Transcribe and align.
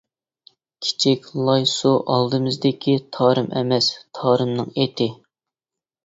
كېچىك 0.83 1.25
لاي 1.49 1.65
سۇ 1.71 1.91
ئالدىمىزدىكى 2.13 2.95
تارىم 3.17 3.51
ئەمەس 3.61 3.91
تارىمنىڭ 4.21 4.71
ئېتى. 4.85 5.09